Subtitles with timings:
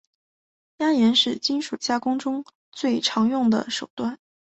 [0.77, 4.17] 压延是金属加工中最常用的手段。